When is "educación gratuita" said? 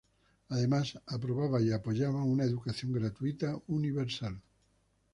2.45-3.55